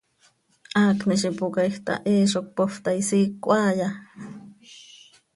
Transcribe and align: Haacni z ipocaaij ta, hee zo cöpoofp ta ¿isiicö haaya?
Haacni 0.77 1.15
z 1.21 1.23
ipocaaij 1.29 1.75
ta, 1.85 1.93
hee 2.07 2.23
zo 2.33 2.39
cöpoofp 2.43 2.75
ta 2.83 2.89
¿isiicö 3.01 3.49
haaya? 3.61 3.89